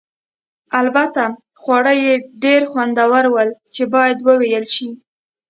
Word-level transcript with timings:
البته 0.81 1.23
خواړه 1.61 1.93
یې 2.03 2.13
ډېر 2.43 2.61
خوندور 2.71 3.23
ول 3.33 3.49
چې 3.75 3.83
باید 3.93 4.17
وویل 4.27 4.65
شي. 4.75 4.89